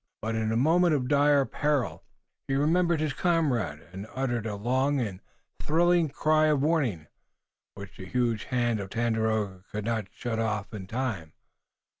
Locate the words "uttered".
4.15-4.47